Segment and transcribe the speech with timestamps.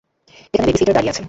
[0.45, 1.19] এখানে বেবিসিটার দাঁড়িয়ে আছে।